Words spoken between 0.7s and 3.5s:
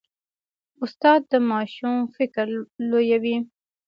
استاد د ماشوم فکر لویوي.